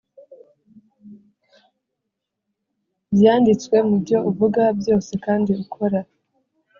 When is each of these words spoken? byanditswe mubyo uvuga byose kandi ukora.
byanditswe 3.15 3.75
mubyo 3.87 4.17
uvuga 4.29 4.63
byose 4.79 5.11
kandi 5.25 5.51
ukora. 5.63 5.99